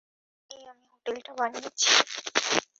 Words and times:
একারণেই 0.51 0.69
আমি 0.71 0.85
হোটেলটা 0.91 1.31
বানিয়েছি। 1.39 1.87